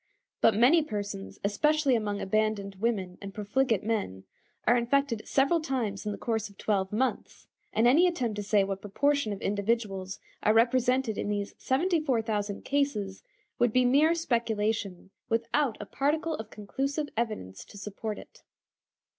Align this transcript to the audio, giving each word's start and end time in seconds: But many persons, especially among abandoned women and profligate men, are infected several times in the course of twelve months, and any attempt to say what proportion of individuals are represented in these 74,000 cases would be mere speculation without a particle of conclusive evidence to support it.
But 0.41 0.55
many 0.55 0.81
persons, 0.81 1.39
especially 1.43 1.95
among 1.95 2.19
abandoned 2.21 2.77
women 2.77 3.19
and 3.21 3.35
profligate 3.35 3.83
men, 3.83 4.23
are 4.65 4.75
infected 4.75 5.27
several 5.27 5.61
times 5.61 6.07
in 6.07 6.11
the 6.11 6.17
course 6.17 6.49
of 6.49 6.57
twelve 6.57 6.91
months, 6.91 7.45
and 7.71 7.85
any 7.87 8.07
attempt 8.07 8.35
to 8.37 8.41
say 8.41 8.63
what 8.63 8.81
proportion 8.81 9.31
of 9.31 9.39
individuals 9.43 10.19
are 10.41 10.55
represented 10.55 11.19
in 11.19 11.29
these 11.29 11.53
74,000 11.59 12.65
cases 12.65 13.21
would 13.59 13.71
be 13.71 13.85
mere 13.85 14.15
speculation 14.15 15.11
without 15.29 15.77
a 15.79 15.85
particle 15.85 16.33
of 16.33 16.49
conclusive 16.49 17.09
evidence 17.15 17.63
to 17.65 17.77
support 17.77 18.17
it. 18.17 18.41